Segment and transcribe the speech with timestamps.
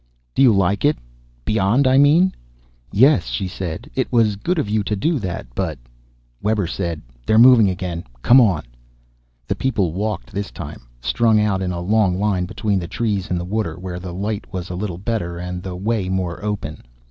[0.33, 0.97] "Do you like it?
[1.45, 2.33] Beyond, I mean."
[2.91, 3.87] "Yes," she said.
[3.93, 5.77] "It was good of you to do that, but"
[6.41, 8.05] Webber said, "They're moving again.
[8.23, 8.63] Come on."
[9.47, 13.39] The people walked this time, strung out in a long line between the trees and
[13.39, 16.81] the water, where the light was a little better and the way more open.